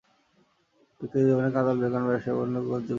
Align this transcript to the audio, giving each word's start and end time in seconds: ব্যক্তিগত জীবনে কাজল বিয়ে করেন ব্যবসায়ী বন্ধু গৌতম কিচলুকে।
ব্যক্তিগত 1.01 1.23
জীবনে 1.27 1.49
কাজল 1.55 1.75
বিয়ে 1.77 1.91
করেন 1.93 2.05
ব্যবসায়ী 2.07 2.35
বন্ধু 2.37 2.59
গৌতম 2.59 2.69
কিচলুকে। 2.69 2.89